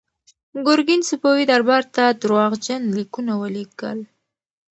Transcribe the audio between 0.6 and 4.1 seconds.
ګورګین صفوي دربار ته درواغجن لیکونه ولیکل.